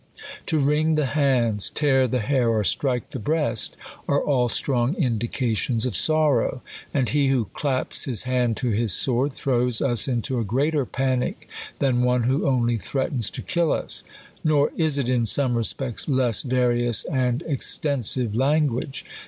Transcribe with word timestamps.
To 0.47 0.57
wring 0.57 0.95
the 0.95 1.05
hands, 1.05 1.69
tear 1.69 2.07
the 2.07 2.21
hair, 2.21 2.49
or 2.49 2.63
strike 2.63 3.09
the 3.09 3.19
breast, 3.19 3.77
are 4.07 4.19
all 4.19 4.49
strong 4.49 4.95
indications 4.95 5.85
of 5.85 5.95
sorrow.. 5.95 6.63
And 6.91 7.07
he, 7.09 7.27
who 7.27 7.45
claps 7.53 8.05
his 8.05 8.23
hand 8.23 8.57
to 8.57 8.69
his 8.71 8.93
sword, 8.93 9.31
throws 9.31 9.79
us 9.79 10.07
into 10.07 10.39
a 10.39 10.43
greater 10.43 10.87
panic 10.87 11.47
than 11.77 12.01
one 12.01 12.23
who 12.23 12.47
only 12.47 12.77
threatens 12.77 13.29
to 13.29 13.43
kill 13.43 13.71
us. 13.71 14.03
Nor 14.43 14.71
is 14.75 14.97
it 14.97 15.07
in 15.07 15.27
some 15.27 15.55
respects 15.55 16.09
less 16.09 16.41
various 16.41 17.03
and 17.03 17.43
extensive 17.45 18.33
language. 18.35 19.05